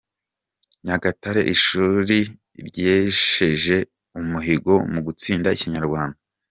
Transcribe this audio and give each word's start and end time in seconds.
Nyagatare 0.85 1.41
Ishuri 1.55 2.19
ryesheje 2.67 3.77
umuhigo 4.19 4.73
mu 4.91 4.99
gutsinda 5.05 5.49
Ikinyarwanda 5.55 6.17